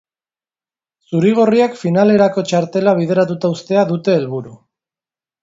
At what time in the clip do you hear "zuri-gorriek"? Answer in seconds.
1.11-1.77